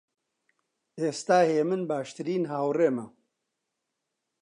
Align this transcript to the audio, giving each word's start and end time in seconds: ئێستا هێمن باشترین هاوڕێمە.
ئێستا 1.01 1.39
هێمن 1.51 1.81
باشترین 1.91 2.43
هاوڕێمە. 2.51 3.05